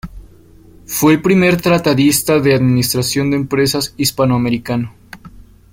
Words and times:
Fue 0.87 1.13
el 1.13 1.21
primer 1.21 1.61
tratadista 1.61 2.39
de 2.39 2.55
Administración 2.55 3.29
de 3.29 3.37
empresas 3.37 3.93
hispanoamericano. 3.97 4.95